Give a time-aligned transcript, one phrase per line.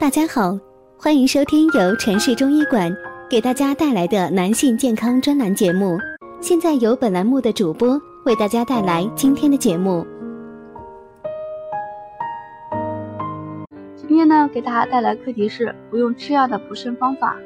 [0.00, 0.56] 大家好，
[0.96, 2.96] 欢迎收听由城市中医馆
[3.28, 5.98] 给大家带来的男性健康专栏节目。
[6.40, 10.06] 现在由本栏目的主播为大家带来今天的节目。
[13.96, 17.36] 今天呢，给大家带来课题是不用吃药的补肾方法。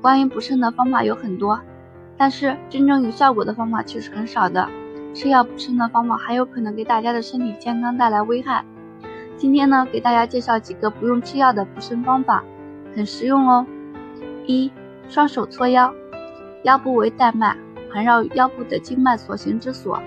[0.00, 1.60] 关于补肾的方法有很多，
[2.16, 4.68] 但是真正有效果的方法却是很少的。
[5.14, 8.64] 吃药补肾的方法还有可能给大家的身体健康带来危害。
[9.42, 12.44] 今天呢，给大家介绍几个不用吃药的补肾方法，
[12.94, 13.66] 很实用哦。
[14.46, 14.70] 一、
[15.08, 15.92] 双手搓腰，
[16.62, 17.56] 腰部为带脉，
[17.92, 20.00] 环绕腰部的经脉所行之所，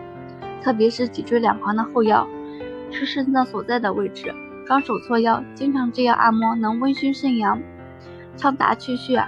[0.64, 2.26] 特别是脊椎两旁的后腰，
[2.92, 4.34] 是肾脏所在的位置。
[4.66, 7.62] 双手搓腰，经常这样按摩，能温煦肾阳，
[8.38, 9.22] 畅达气血。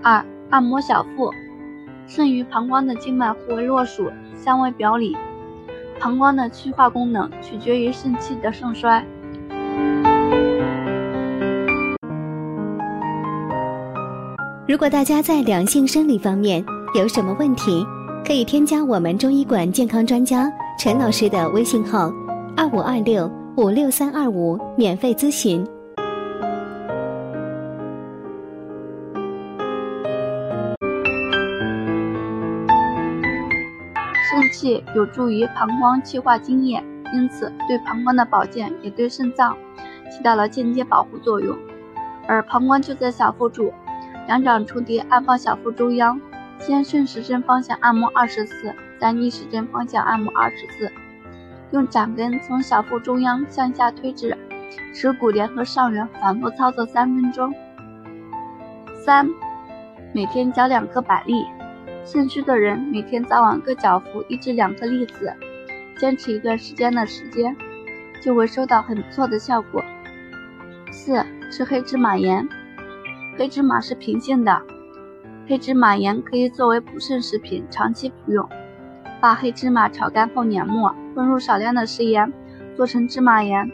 [0.00, 1.32] 二、按摩小腹，
[2.06, 5.16] 肾与膀胱的经脉互为络属，相为表里。
[5.98, 9.04] 膀胱的气化功能取决于肾气的盛衰。
[14.66, 17.86] 如果大家在两性生理方面有什么问题，
[18.26, 22.10] 可以添加我们中医馆健康专家陈老师的微信号：
[22.56, 25.62] 二五二六五六三二五，免费咨询。
[34.30, 39.54] 肾气有助于膀胱气化津液，因此对膀胱的保健也对肾脏
[40.10, 41.54] 起到了间接保护作用。
[42.26, 43.70] 而膀胱就在小腹处。
[44.26, 46.20] 两掌触地，按放小腹中央，
[46.58, 50.90] 先顺时针方向按摩二十次，再逆时针方向按摩二十次。
[51.72, 54.36] 用掌根从小腹中央向下推至
[54.94, 57.52] 耻骨联合上缘，反复操作三分钟。
[59.04, 59.28] 三，
[60.14, 61.44] 每天嚼两颗百利。
[62.06, 65.32] 肾虚的人每天早晚各嚼服一至两颗栗子，
[65.98, 67.56] 坚持一段时间的时间，
[68.22, 69.82] 就会收到很不错的效果。
[70.92, 72.46] 四，吃黑芝麻盐。
[73.36, 74.62] 黑芝麻是平性的，
[75.48, 78.48] 黑芝麻盐可以作为补肾食品，长期服用。
[79.20, 82.32] 把黑芝麻炒干后碾末，混入少量的食盐，
[82.76, 83.68] 做成芝麻盐，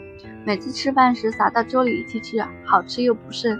[0.45, 3.59] 每次吃饭时撒到粥里一起吃，好吃又补肾。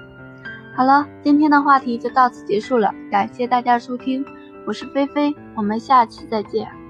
[0.76, 4.26] 好了，今天的话题就到此结束了，感谢大家收听，
[4.66, 6.81] 我是菲菲，我们下期再见。